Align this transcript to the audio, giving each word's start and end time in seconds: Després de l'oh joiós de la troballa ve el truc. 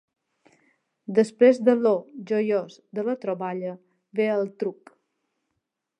Després 1.19 1.59
de 1.67 1.75
l'oh 1.83 2.01
joiós 2.31 2.79
de 3.01 3.05
la 3.11 3.17
troballa 3.27 3.77
ve 4.21 4.27
el 4.41 4.51
truc. 4.65 4.95